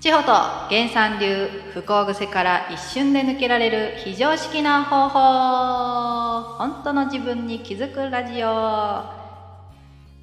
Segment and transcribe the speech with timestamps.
[0.00, 6.56] 千穂と原産流不幸癖から一瞬で抜けられる非常識な方法。
[6.56, 8.46] 本当の自分に気づくラジオ。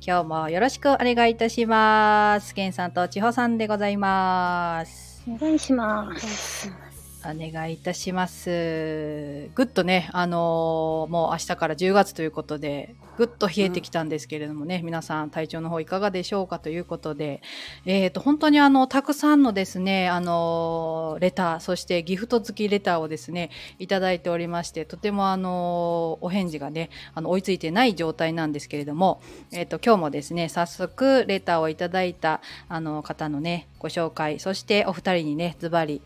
[0.01, 2.55] 今日もよろしくお願いいたします。
[2.55, 5.23] 原さんと千穂さんでございます。
[5.29, 6.86] お願いします。
[7.25, 9.49] お願いいたします。
[9.55, 17.41] ぐっとね、あのーもう明日から10月ということで、ぐっと冷えてきたんですけれどもね、皆さん体調の方いかがでしょうかということで、
[17.85, 23.49] えっ、と、本当にあの、たくさんのですね、あのーレター、そしてギフト付きレターをですね、
[23.79, 36.01] いただいておりまして、とてもあのーお返事がね、あの、追いついてない状態なんですけれども、えっ、と、今日もですね、早速レターをいただいた、あの、方のね、ご紹介、そしてお二人にね、ズバリ、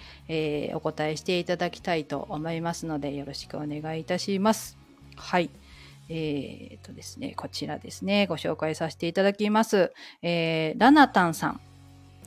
[0.74, 4.78] お答えしていただきたいと思いますので、よろしくお願いいたします。
[5.16, 5.50] はい。
[6.10, 9.94] えー、とですね、こちらですね、ご紹介させていただきます。
[10.22, 11.62] えー、ラナタンさん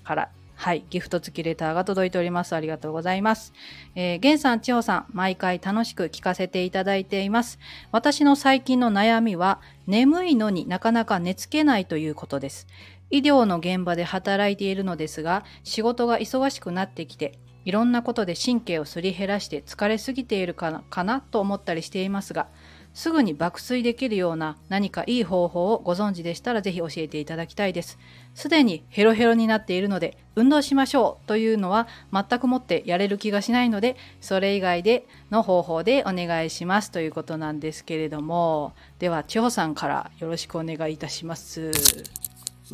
[0.04, 2.54] から、はい、ギフト付きレターが届いております。
[2.54, 3.52] ありがとうございます。
[3.94, 7.58] えー、ゲンさん、千穂さん、毎回楽しく聞かせていただいています。
[7.92, 12.66] 私の最近の悩みは、眠いのになかなか寝つけないということです。
[13.14, 22.48] 医療の現場で働いているのですが、仕事が忙しくなってきて、いろんなことで神経をすり減らして疲れすぎているかなかなと思ったりしていますが、
[22.92, 28.00] すぐに爆睡できるような何かいい方法をご存知でしたらぜひ教えていただきたいです。
[28.34, 41.70] すでにヘロヘロになっているので運動しましょうというのは全くもってやれる気がしないのでそれ以外での方法でお願いしますということなんですけれどもでは千穂さんからよろしくお願いいたします。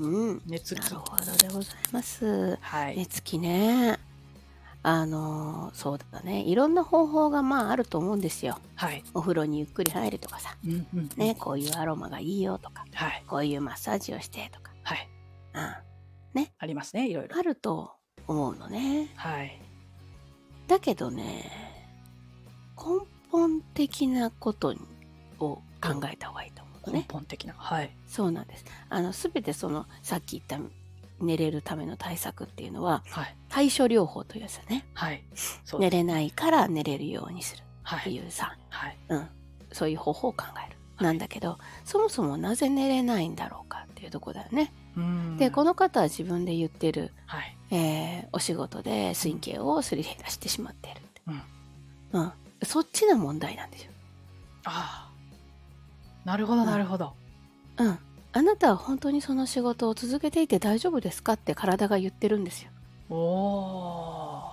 [0.00, 0.42] うん。
[0.46, 2.58] 熱気なるほどでございます。
[2.60, 3.98] はい、寝つきね。
[4.82, 6.40] あのーそうだね。
[6.40, 8.58] いろんな方法がまああると思うんですよ。
[8.76, 10.56] はい、お風呂にゆっくり入るとかさ。
[10.64, 12.86] うんうんね、こういうアロマがいいよとか。
[12.94, 14.72] はい、こういうマッサージをしてとか。
[14.82, 15.08] はい、
[15.54, 16.46] うん。
[16.58, 17.42] ありますねいろいろあ。
[17.42, 17.92] ると
[18.26, 19.10] 思うのね。
[19.16, 19.60] はい、
[20.66, 21.50] だけどね、
[22.76, 24.74] 根本的なこと
[25.38, 27.06] を考えた方がいいと思うの根ね。
[27.10, 28.64] 本的なはい、そうなんです。
[28.88, 30.58] あの、すべてその、さっき言った
[31.20, 34.86] 寝れるための対策っていうのは、はい、対処療法というやつだね。
[34.94, 35.22] はい、
[35.64, 39.28] そう寝れないから寝れるようにするはい、っていうさ、はい、うん、
[39.72, 40.76] そういう方法を考える。
[41.04, 44.72] なんだけど、そもそもなぜ寝れないんだろうかっていうとこだよね。
[44.96, 51.22] うんで、この方は自分で言ってる、はい、えーお仕事で神経をすり減らしてしまっているって。
[51.26, 51.30] う
[52.18, 52.32] ん、うん。
[52.62, 53.92] そっちの問題なんですよ。
[54.64, 55.09] ああ、
[56.24, 57.14] なるほどなるほど。
[57.78, 57.98] うん。
[58.32, 62.70] あなたは本当にその仕事を続けていて大丈夫ですかって体が言ってるんですよ。
[63.08, 64.50] おお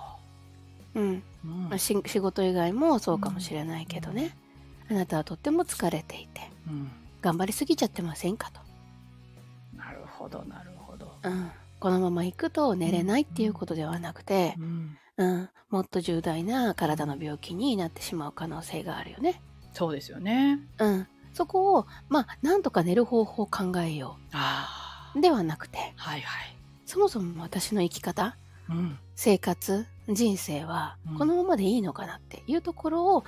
[0.94, 1.02] うん。
[1.04, 4.36] ー、うんまあ、し仕事以外もそうかもしれないけどね、
[4.90, 6.90] あなたはとっても疲れていてうん、
[7.22, 8.60] 頑張りすぎちゃってませんかと、
[9.76, 11.14] なるほどなるほど。
[11.22, 19.40] うん、このまま行くと寝れないっていうことではなくてう、ん、うん、もっと重大な体の病気になってしまう可能性があるよね、
[19.72, 20.58] そうですよね。
[20.78, 21.06] うん、
[21.38, 26.56] そこをまあなんとか寝る方法を考えよあうではなくてあ、はいはい。
[26.84, 28.36] そもそも私の生き方
[28.68, 33.24] うん、生活人生はうんこのままでいいのかなっていうところを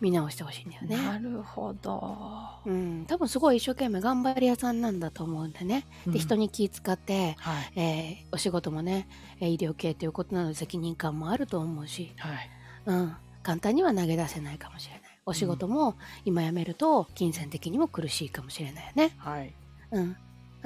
[0.00, 0.96] 見直してほしいんだよね。
[0.96, 2.16] なるほど。
[2.64, 5.86] うん、多分すごい一生懸命頑張り屋さんなんだと思うんでね。
[6.06, 9.08] で、人に、に気使って、はいえーお仕事もね、
[9.40, 12.50] えー医療系ということなので責任感もあると思うし、はい、
[12.86, 15.01] うん、簡単には投げ出せないかもしれない。
[15.24, 19.14] お仕事も今辞めると金銭的にも苦しいかもしれないよね。
[19.18, 19.54] はい。
[19.92, 20.16] うん。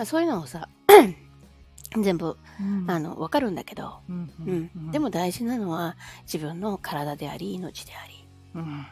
[0.04, 0.68] そういうのをさ、
[2.02, 4.30] 全部、うんあ、の、わかるんだけど、うん
[4.74, 4.90] うん。
[4.90, 8.86] でも、大事なのは自分の体であり、命であり、うん、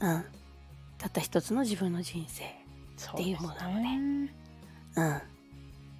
[0.00, 0.24] うん。
[0.98, 2.44] たった一つの自分の人生。
[2.96, 4.34] そっていうものなのね。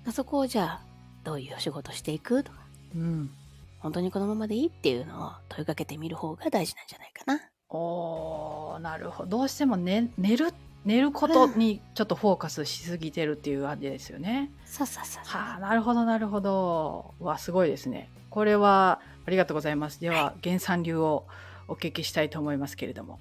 [0.07, 0.13] うん。
[0.13, 0.85] そこをじゃあ、
[1.25, 2.43] どういうお仕事していく？
[2.45, 2.59] とか、
[2.95, 3.31] うん。
[3.79, 4.67] 本当にこのままでいい？
[4.67, 7.41] っていうのを問いかけてみる方が大事なんじゃないかな。
[7.71, 9.39] おーなるほど。
[9.39, 10.53] どうしても寝寝る
[10.85, 14.51] 寝ることにちょっとフォーカスしすぎてるっていう感じですよね。
[14.65, 17.15] さあさあさあさはあ、なるほど、なるほど。
[17.21, 18.09] うわ、すごいですね。
[18.31, 20.01] これは、ありがとうございます。
[20.01, 21.25] では、原産流を
[21.69, 23.19] お聞きしたいと思いますけれども。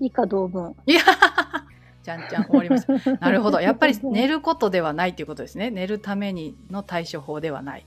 [0.00, 0.74] 以下同文。
[0.86, 1.02] いや、
[2.02, 3.12] じゃんじゃん、終わりました。
[3.20, 3.60] なるほど。
[3.60, 5.70] やっぱり寝ることではないということですね。
[5.70, 7.84] 寝るためにの対処法ではない。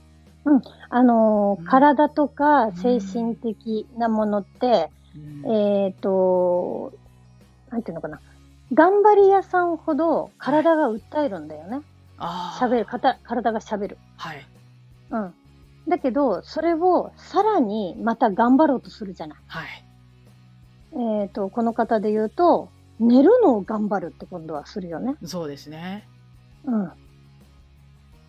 [0.90, 5.01] あのーうん体とか精神的なものって、うん
[5.46, 6.92] えっ、と、
[7.70, 8.20] なんていうのかな。
[8.72, 11.82] 頑張り屋さんほど体が訴えるんだよね。
[12.18, 13.98] 喋る、かた体が喋る。
[14.16, 14.46] はい。
[15.10, 15.34] うん。
[15.88, 19.38] だけど、それをさらにまた頑張ろうとするじゃない。
[19.46, 19.84] はい。
[21.22, 22.68] えっ、と、この方で言うと、
[23.00, 25.16] 寝るのを頑張るって今度はするよね。
[25.24, 26.06] そうですね。
[26.64, 26.92] うん。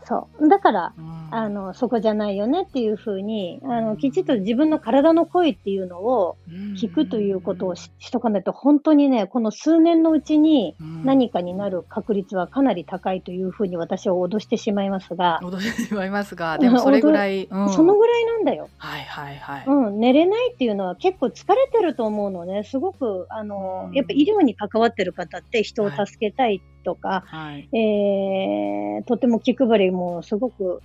[0.06, 0.48] そう。
[0.48, 1.24] だから、うん。
[1.32, 6.38] あの、そこじゃないよねっていうふうに、あの、きちっと自分の体の声っていうのを
[6.80, 11.04] 聞くということをししとかないと、本当にね、この数年のうちにうん。
[11.06, 17.70] 何かになる確率はかなり高いというふうに私は脅してしまいますが、驚いてしまいますが、でもそれぐらい、うん。
[17.70, 18.70] そのぐらいなんだよ。
[18.78, 19.64] はいはいはい。
[19.66, 22.64] うん、寝れないっていうのは結構疲れてると思うのね。
[22.64, 23.94] すごく、あの、うん。
[23.96, 27.70] やっぱ医療に関わってる方って人を助けたいとか、はい。
[27.78, 30.82] えーとても気配りもすごく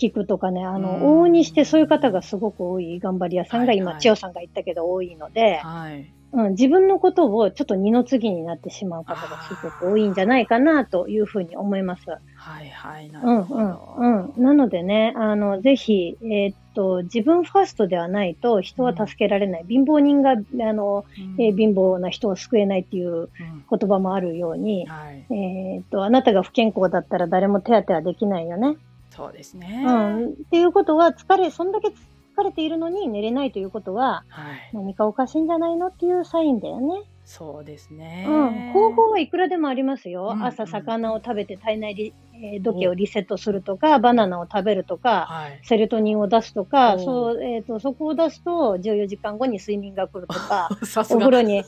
[0.00, 6.12] 聞くとかね、あの、うん往々にしてそういう方がすごく多い頑張り屋さんが今、千代さんが言ったけど多いので、はい。
[6.32, 12.02] うん、自分のことをちょっと二の次になってしまう方がすごく多いんじゃないかなというふうに思います。
[12.10, 13.10] はいはい。
[13.10, 13.60] なうんるほど。
[13.98, 14.42] うんうん。
[14.44, 19.64] なのでね、あの、ぜひ、えーっと、自分ファーストではないと人は助けられない。
[19.68, 20.34] 貧乏人が、あ
[20.72, 21.04] の、
[21.38, 23.28] うんえー貧乏な人を救えないっていううん
[23.70, 25.24] 言葉もあるように、はい。
[25.30, 28.76] えーっと、あなたが不健康だったら誰も手当てはできないよね。
[29.10, 29.82] そうですね。
[29.84, 30.26] うん。
[30.26, 31.88] っていうことは、疲れ、そんだけ
[32.38, 34.70] 疲れているのに寝れないということは、はい。
[34.72, 37.02] 何かおかしいんじゃないのっていうサインだよね。
[37.24, 38.24] そうですね。
[38.26, 38.72] うん。
[38.72, 40.32] 方法はいくらでもありますよ。
[40.34, 45.60] うん朝、魚を食べて体内リ、えー時計をリセットするとか、バナナを食べるとか、はい。
[45.64, 50.68] セロトニンを出すとか、そう、えっ、と、そこを出すと、14時間後に睡眠が来るとか。
[51.10, 51.64] お風呂に、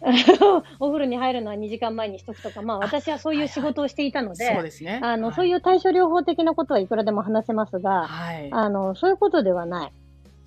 [0.78, 5.00] お風呂に入るのは2時間前にしとくとか、まあ私はそういう仕事をしていたので、そうですね。
[5.02, 8.48] あの、はいそういう対処療法的なことはいくらでも話せますが、はい。
[8.52, 9.92] あの、そういうことではない。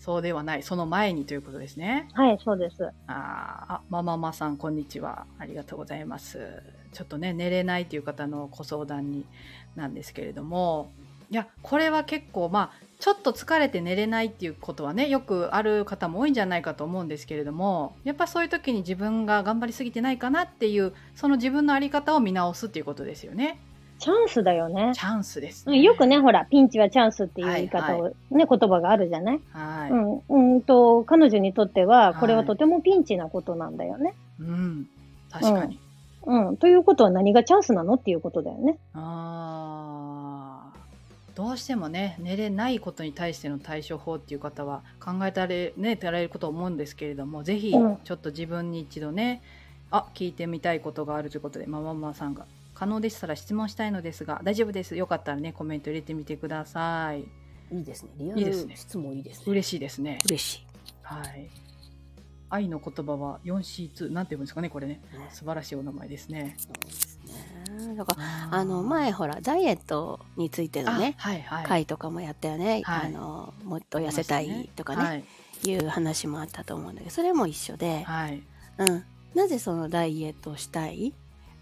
[0.01, 0.63] そうではない。
[0.63, 2.07] その前にということですね。
[2.13, 2.83] はい、そうです。
[2.86, 5.27] あーあ、マママさん、こんにちは。
[5.38, 6.39] ありがとうございます。
[6.92, 9.25] ちょっとね、寝れないという方のご相談に
[9.75, 10.92] なんですけれども、
[11.30, 23.59] いや、これは結構、まあ、ちょっと疲れて寝れないっていうことはね、よくある方も多いんじゃないかと思うんですけれども、やっぱそういう時に自分が頑張りすぎてないかなっていう、その自分のあり方を見直すっていうことですよね。
[24.01, 24.94] チャンスだよね。
[24.95, 29.92] チャンスです、うんよくね、ほら、ピンチはチャンスっていう言い方を、はね、言葉があるじゃない、はい。
[29.92, 34.15] うん、うんと、彼女にとっては、これははいとてもピンチなことなんだよね。
[34.39, 34.88] うん。
[35.30, 35.80] 確かに。
[36.25, 36.57] うん。
[36.57, 38.80] ということは何がチャンスなのっていうことだよね。
[38.95, 40.81] あー
[41.36, 49.42] どうしてもね寝れないことに対しての対処法っていう方は考えたれ,、ね、たられること思うんですけれどもぜひうんちょっと自分に一度ね、
[49.92, 52.45] あ聞いてみたいことがあるということでマママさんが
[52.81, 54.95] 可能でしたら質問したいのですが大丈夫です。
[54.95, 57.19] よかったらねコメント入れてみてください。
[57.72, 58.10] いいですね。
[58.18, 58.72] リアいいですね。
[58.72, 59.44] ル質問いいですね。
[59.50, 60.19] 嬉しいですね。
[60.25, 60.66] 嬉し
[61.04, 61.48] はい。
[62.50, 65.00] 愛の言葉は 4C2 なんて言うんですかねこれね。
[65.13, 65.19] い。
[65.19, 65.30] ね。
[65.31, 66.56] 素晴らしいお名前ですね。
[66.57, 67.95] そうですね。
[67.95, 71.66] だから、あの、前ほら、ダイエットについてのね、あはいはい。
[71.68, 72.81] 回とかもやったよね。
[72.83, 73.06] はい。
[73.06, 75.24] あの、もっと痩せたいとかね、はい。
[75.66, 78.42] いう話もあったと思うんだけど、それも一緒で、はい。
[78.80, 79.04] うん。
[79.36, 81.13] なぜそのダイエットをしたい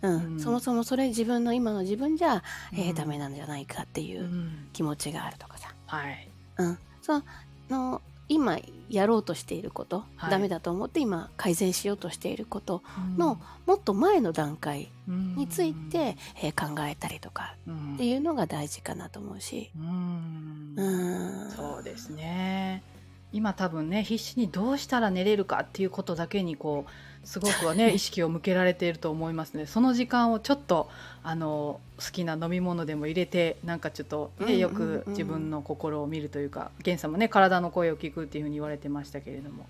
[0.01, 0.39] うん、うん。
[0.39, 2.43] そもそもそれ自分の今の自分じゃ、
[2.73, 2.95] えーうん。
[2.95, 4.67] ダメなんじゃないかっていううん。
[4.73, 6.29] 気持ちがあるとかさ、はい。
[6.57, 7.21] うん、そ
[7.69, 8.59] の今
[8.89, 10.31] やろうとしていること、はい。
[10.31, 12.83] ダメだと思って今改善しようとしていること
[13.17, 17.95] のもっと前の段階について、えー考えたりとかうん。
[17.95, 20.73] っていうのが大事かなと思うし、うん。
[20.75, 22.83] うん、そうですね。
[23.31, 26.91] 今多分ね必死にどうしたら寝れるかっていうことだけにこう
[27.23, 29.65] すごくはね意識を向けられていると思いますね。
[29.65, 30.89] その時間をちょっと
[31.23, 39.67] あの好きな飲み物でも入れてなんかちょっと、ねよく自分の心を見るというか源さんもね体の声を聞くっていうふうに言われてましたけれども。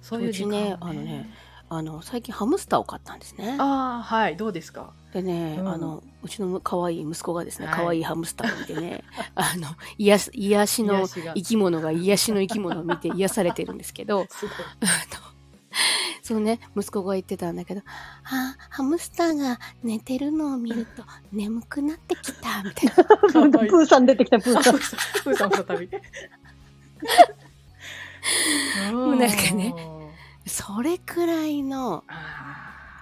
[0.00, 1.30] そういう時間を、ね、ねあのね
[1.74, 3.56] あの最近ハムスターを買ったんですね。
[3.58, 4.36] ああはい。
[4.36, 4.92] どうですか？
[5.14, 5.68] でね、うん。
[5.68, 7.76] あのうちの可愛い息子がですねはい。
[7.76, 14.54] 可愛いハムスターを見てね あの癒し癒しの生き物が癒しの生き物を見て癒されてるんですけど すごい
[16.22, 17.82] そのね息子が言ってたんだけど
[18.24, 21.02] 「あハムスターが寝てるのを見ると
[21.32, 23.04] 眠くなってきた」みたいな。
[23.68, 24.76] プーさん出てきた、プーさん。
[24.76, 25.88] あプーさん再び
[28.92, 29.74] うなんかね
[30.46, 32.04] それくらいの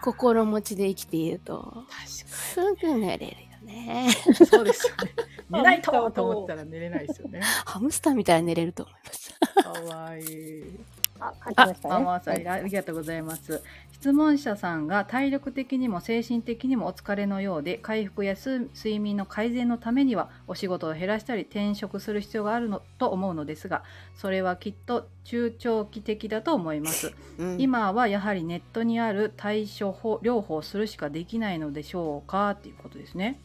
[0.02, 4.10] 心持ちで生きていると確すぐ寝れるよね。
[4.50, 5.12] そうですよね
[5.50, 9.34] 寝ないとと思ったら寝れないですよね ハムスターみたいに寝れると思います。
[9.62, 10.80] かわいい
[11.20, 12.04] あ、書きあまし、たマね。
[12.04, 13.62] マさんありがとうございます。
[13.92, 23.84] 質問者さんが体力的にも精神的にもお疲れのようで回復やす睡眠の改善のためにはお仕事を減らしたり転職する必要があるのと思うのですが
[24.14, 27.12] それはきっと中長期的だと思います。
[27.38, 32.52] うん今はやはりネットにある対処法療法をするしかできないのでしょうか？
[32.52, 33.38] っていうことですね。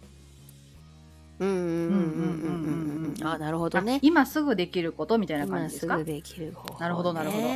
[1.40, 3.28] うんうんうんうんうんうんうん。
[3.28, 4.00] あ、なるほどねあ。
[4.02, 5.98] 今すぐできることみたいな感今じですか？
[5.98, 6.80] すぐできる方法、ね。
[6.80, 7.50] なるほどなるほどど。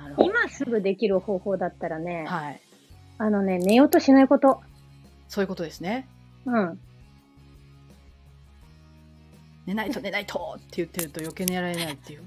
[0.00, 0.28] なるほど。
[0.28, 2.60] 今すぐできる方法だったらね、はい。
[3.18, 4.60] あのね、寝ようとしないこと。
[5.28, 6.08] そういうことですね。
[6.46, 6.80] うん。
[9.66, 12.22] 寝ないと寝ないとって言ってると余計寝られないっていう。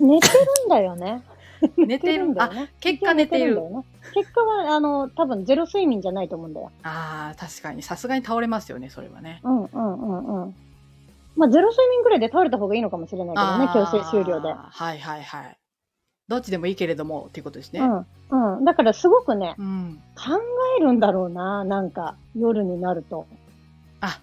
[0.00, 1.22] 寝てるんだよね。
[1.76, 2.72] 寝てるんだよね。
[2.80, 3.60] 結果寝てる。
[4.14, 6.70] 結果は、あの、多分ゼロ睡眠じゃないと思うんだよ。
[6.82, 7.82] ああ、確かに。
[7.82, 9.40] さすがに倒れますよね、それはね。
[9.44, 10.54] うんうんうんうん。
[11.36, 14.52] まあ、ゼロ睡眠ぐらいで倒れた方がいいのかもしれないけどね、強制終了で。
[14.52, 15.56] はいはいはい。
[16.28, 17.80] どっちでもいいけれどもっていうことですね。
[17.80, 17.84] う
[18.34, 18.56] ん。
[18.56, 18.64] うん。
[18.64, 20.00] だからすごくね、うん。
[20.16, 20.38] 考
[20.78, 23.26] えるんだろうな、なんか、夜になると。
[24.00, 24.20] あ、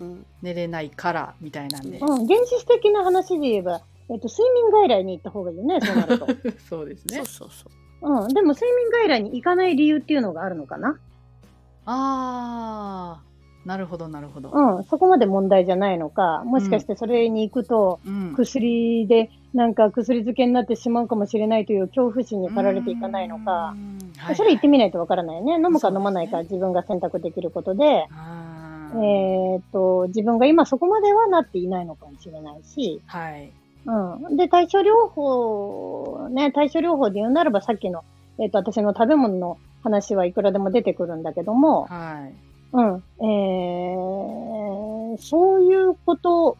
[0.00, 0.26] うん。
[0.42, 1.98] 寝れないからみたいなんで。
[1.98, 2.24] うん。
[2.24, 3.80] 現実的な話で言えば、
[4.10, 6.26] えっと、睡眠外来に行った方がいいよね、そうなると。
[6.68, 7.26] そうですねそう。
[7.26, 7.66] そうそ
[8.02, 8.24] う。
[8.24, 8.28] うん。
[8.34, 10.98] でも、睡眠外来に行かない理由っていうのがあるのかな。
[11.84, 13.22] ああ、
[13.64, 14.50] なるほどなるほど。
[14.52, 14.84] うん。
[14.84, 18.34] そこまで問題じゃないのか、もしかしてそれに行くと、うん。
[18.34, 23.76] 薬で、なんか薬漬けになってしまうかもしれないという恐怖心に駆られていかないのかう。
[23.76, 23.98] ん。
[24.18, 25.54] はいそれ行ってみないとわからないよね。
[25.54, 28.06] 飲むか飲まないか自分が選択できることで、
[28.94, 33.52] えっと、自分が今そこまではなっていないのかもしれないし、はい。
[33.86, 34.36] うん。
[34.36, 38.04] で、対処療法、ね、対処療法で言うならばさっきの、
[38.38, 42.34] えっ、と、私の食べ物の話はいくらでも出てくるんだけども、はい。
[42.72, 43.02] うん。
[43.20, 46.56] えー、そういうこと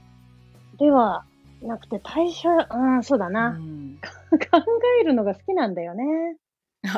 [0.79, 1.25] では
[1.63, 3.51] なくて、対処、うん、そうだうな。
[3.51, 3.99] ん、
[4.31, 4.39] 考
[5.01, 6.37] えるのが好きなんだよね。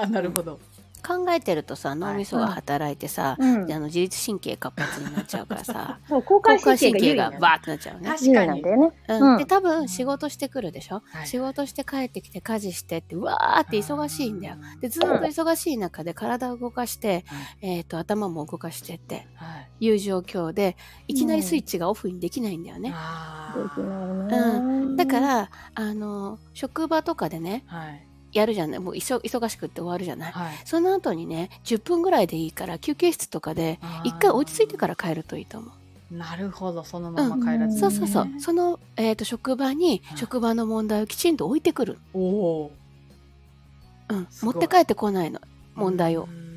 [0.00, 0.58] あ、なるほど。
[1.06, 3.78] 考えてるとさ脳みそが働いてさ、うんあ。
[3.78, 8.08] の自律神経活発になっちゃうからさ そう、交感神経がバーってなっちゃうね。
[8.08, 8.92] 確かになんだよね。
[9.08, 14.56] うんうんで多分仕事してくるでしょ、はい仕事して帰ってきて家事してってうわーって忙しいんだよ。
[14.80, 17.24] でずっと忙しい中で体を動かして、
[17.60, 19.86] えー、と頭も動かしてってはい。
[19.86, 20.76] いう状況で
[21.08, 22.92] いきなりスイッチがオフにできないんだよね。
[22.94, 24.96] あできーないね。
[24.96, 28.08] だか、らあの職場とかでねはい。
[28.34, 28.78] やるじゃない？
[28.80, 30.32] もう忙忙しくって終わるじゃない？
[30.32, 30.54] はい。
[30.64, 36.14] その後にね10分ぐらいでいいから休憩室とかであー一回落ち着いてから帰るといいと思う。
[36.14, 38.28] なるほど、そのまま帰らずに、そうそうそう。
[38.38, 41.98] その、えー、と職場にはい職場の問題をきちんと置いてくる。
[42.12, 42.72] おお
[44.10, 45.42] うん、持って帰ってこないのー。
[45.74, 46.26] 問題をう。
[46.26, 46.53] ん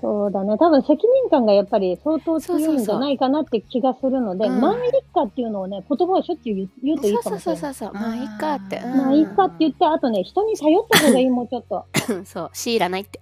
[0.00, 0.56] そうだね。
[0.58, 7.60] 多分責任感がやっぱり相当強いんじゃないかなって気がするので、うんまあいいかっていうのをね、言葉をしょっちゅう言うといいそうかもしれない。
[7.60, 8.02] そうそうそうそう。
[8.02, 8.78] まあいいかって。
[8.78, 11.86] うんまあいいかって言って、あとね、人に頼った方がいい、もうちょっと。
[12.24, 12.50] そう。
[12.52, 13.20] 強いらないって。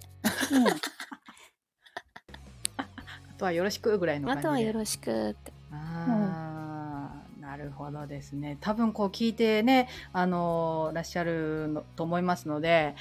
[0.53, 0.65] うん
[2.77, 2.87] あ
[3.39, 4.47] とはよろしくぐらいのあ感じで。
[4.47, 5.53] とはよろしくって。
[5.71, 8.57] あーなるほどですね。
[8.61, 12.95] 多分こう聞いてね、あのーらっしゃるのと思いますので、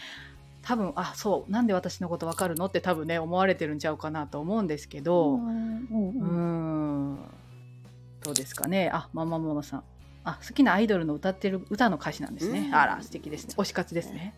[0.68, 7.18] 多分あそうなんで私のことわかるのって多分ね思われてるんちゃうかなと思うんですけど、うんうーうんん
[8.22, 8.90] どうですかね。
[8.92, 9.82] あママママさん。
[10.24, 12.66] あ好きなアイドルの歌ってる歌の歌詞なんですね。
[12.68, 13.54] うんあら素敵ですね。
[13.56, 14.34] 推し活ですね。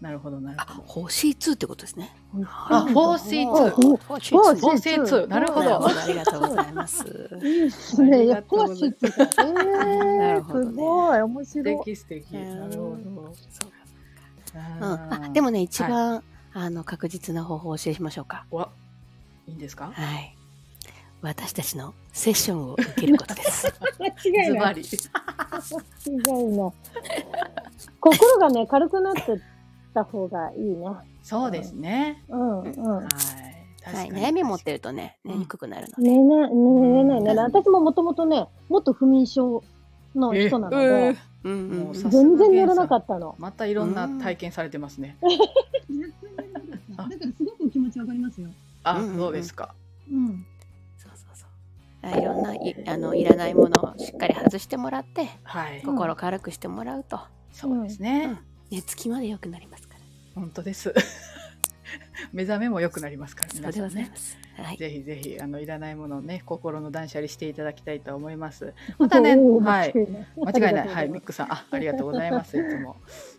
[0.00, 2.10] なるほどなるあほど。、星2ってことですね。
[2.44, 5.86] あ星フォーフォーシーツなるほど。
[5.86, 7.04] ありがとうございます。
[7.40, 8.26] いいですね。
[8.26, 9.22] やっぱありがとうございしってた。
[9.44, 11.76] え なー、るほどねすごい、面素白い。
[11.84, 12.36] 敵素敵。
[12.36, 13.34] うんなるほど。
[13.50, 13.67] そ
[14.80, 16.22] ううんうん、あでもね、一番、
[16.54, 18.46] あの確実な方法をお教えしましょうか。
[18.50, 18.70] わ
[19.46, 19.90] いいんですか？
[19.94, 20.34] はい。
[21.20, 23.72] 私たちのセッションを受けることです。
[23.98, 24.46] 間違いない。
[24.46, 24.82] ズバリ。
[26.06, 26.72] 違いない。
[28.00, 29.38] 心がね、軽くなってっ
[29.94, 30.86] た方がいいね。
[31.22, 32.22] そうですね。
[32.28, 33.06] うん、うんはい。。
[33.84, 36.08] 確はい、かに悩み持ってるとね、寝にくくなるので。
[36.08, 37.34] 寝な、寝れないね。
[37.34, 39.62] 私ももともとね、もっと不眠症
[40.18, 43.34] の人なので、もうさ全然寝れなかったの。
[43.38, 45.16] またいろんな体験されてますね。
[46.96, 48.48] だからすごくお気持ちわかりますよ。
[48.82, 49.74] あ、そうですか。
[50.10, 50.46] うん。
[50.96, 51.48] そうそうそう。
[52.02, 55.78] あいろんないあのいらないものをしっかり外してもらって、はい。
[55.78, 57.20] うん心軽くしてもらうと、
[57.52, 58.38] そうですうねん。
[58.70, 60.00] 寝つきまで良くなりますから。
[60.34, 60.92] 本当です。
[62.32, 64.10] 目覚めも良くなりますから、皆さんね。
[64.56, 64.76] はい。
[64.76, 68.74] ぜひぜひ、あの、いらないものをね、心の断捨離していただきたいと思います。
[68.98, 69.94] またねはい
[70.36, 70.88] 間違いない。
[70.88, 72.58] あはい、ミックさん、あ、ありがとうございます。
[72.58, 72.96] いつも。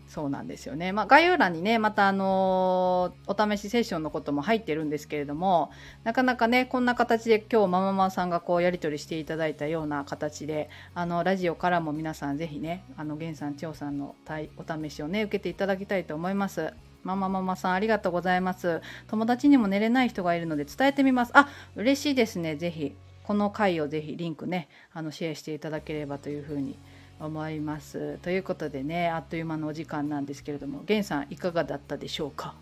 [0.07, 0.91] そうなんですよね。
[0.91, 5.71] まあ、概要欄にね、またあのーお試しセッションのことも入ってるんですけれども、
[6.03, 16.73] なかなかね、こんな形で今日マママさんがこうやり取りしていただいたような形で、あの、ラジオからも皆さんぜひね、あの、源さん、千代さんの対お試しをね、受けていただきたいと思います。
[17.03, 18.81] ママママさんありがとうございます。
[19.07, 21.31] 友達にも寝れない人がいるので伝えてみます。
[21.33, 22.55] あ、嬉しいですね。
[22.55, 22.95] ぜひ。
[23.23, 26.75] この回をぜひリンクね、あのシェアしていただければというふうに
[27.19, 28.17] 思います。
[28.23, 32.55] ということでね、あっという間のお時間なんですけれども、源さんいかがだったでしょうか？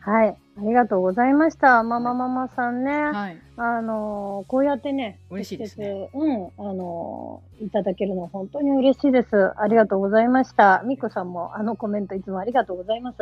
[0.00, 0.36] はい。
[0.58, 1.82] ありがとうございました。
[1.82, 2.90] ママママさんね。
[2.90, 3.38] はい。
[3.56, 9.58] あのーこうやってね、嬉しいですねうん、あのーいただけるの本当に嬉しいです。
[9.58, 10.82] ありがとうございました。
[10.84, 13.16] ミクさんもあのコメントいつもありがとうございます。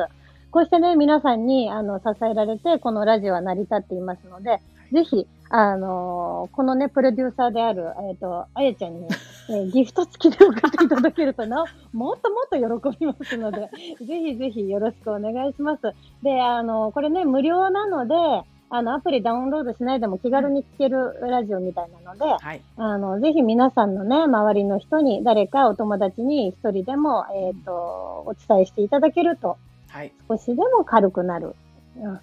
[0.52, 4.60] こうしてね、皆さんにあの支えられて、このラジオは成り立っていますので、
[4.92, 9.06] ぜひ、あのーこのね、プロデューサーである、えっ、と、あやちゃんに、
[9.48, 12.56] えー ギフト付きで送っていただけるとな、もっともっと
[12.90, 13.70] 喜びますので、
[14.04, 15.94] ぜひぜひよろしくお願いします。
[16.22, 18.14] で、あのーこれね、無料なので、
[18.68, 22.60] あの、アプリダウンロードしないでも気軽に聴けるラジオみたいなので、はい。
[22.76, 29.56] あの、ぜひ皆さんのね、周りの人に、誰かお友達に一人でも、えっ、と、お伝えしていただけると、
[29.92, 30.12] はい。
[30.28, 31.54] 少しでも軽くなる。
[31.96, 32.20] うん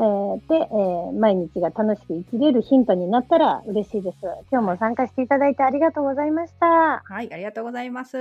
[0.00, 4.16] ーで、えー毎日が楽しく生きれるヒントになったら嬉しいです。
[4.52, 7.02] 今日も参加していただいてありがとうございました。
[7.04, 8.12] はい、ありがとうございます。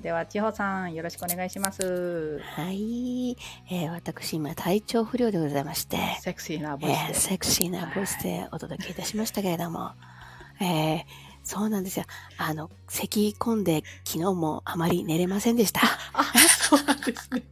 [0.00, 2.40] では、千穂さん、よろしくお願いします。
[2.56, 3.32] はい、
[3.70, 7.12] えー私今体調不良でございまして、セクシーなえボイスで。
[7.12, 9.90] ーセクシーなボイスでお届けいたしましたけれども、
[10.62, 11.00] えー
[11.44, 12.04] そうなんですよ。
[12.38, 15.80] あの、咳込んで昨日もあまり寝れませんでした。
[16.12, 16.24] あ、
[16.68, 17.42] そうなんですね。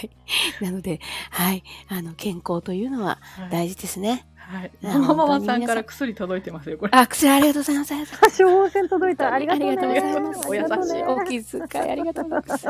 [0.00, 0.10] はい。
[0.64, 1.62] なので、はい。
[1.88, 3.50] あの、健康というのははい。
[3.50, 4.26] 大事ですね。
[4.50, 4.72] はい。
[4.82, 6.92] あママママさんから薬届いてますよ、これ。
[6.92, 8.42] あ、薬ありがとうございます。
[8.42, 9.32] 処方箋届いた。
[9.32, 9.70] ありがとうね。
[9.70, 12.66] ありがとうございますお優しいお気遣いありがとうございます。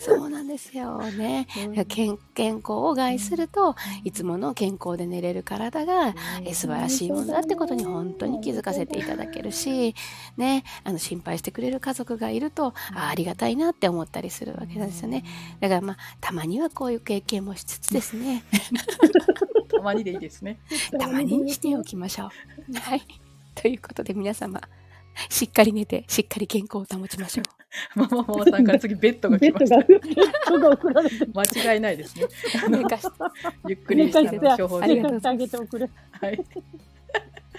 [0.00, 1.46] そうなんですよね。
[1.88, 9.94] 健健康を害すると、いつもの健康で寝れる体が、え素晴らしいものだってことに本当に気づかせていただけるし、
[10.38, 15.22] ね、あの心配してくれる家族がいると、あありがたいなって思ったりするわけなんですよね。
[15.60, 18.42] だからまあ、たまにはこういう経験もしつつですね、
[19.66, 20.58] たまにでいいです ね。
[20.98, 22.78] たまにしておきましょう。
[22.78, 23.02] はい。
[23.54, 24.60] ということで皆様、
[25.30, 27.56] しっかり寝て、しっかり健康を保ちましょう。
[27.94, 29.78] マ マママさんから次ベッドが来ました。
[29.78, 31.30] ベッドが送られてる。
[31.34, 32.26] 間違いないですね。
[32.68, 33.08] 寝かして
[33.68, 35.90] ゆっくりした処方箋ありがとう寝かしてあげておくれ。
[36.20, 36.44] はい。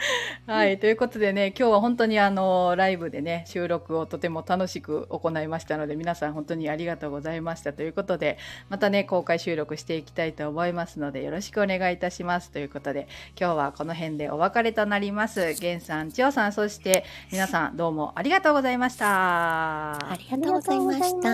[0.47, 8.37] はい、ということでね、今日は本当にあのライブでね、収録をとても楽しく行いましたので、皆さん本当にありがとうございましたということで、
[8.69, 13.07] またね、公開収録していきたいと思いますので、よろしくお願いいたしますということで、
[13.39, 15.55] 今日はこの辺でお別れとなります。
[15.59, 19.93] 源さん、千代さん、そして皆さんどうもありがとうございました。
[19.93, 21.21] ありがとうございました。
[21.21, 21.32] じゃ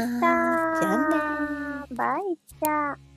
[0.79, 1.95] あね。
[1.95, 3.12] バイチャー。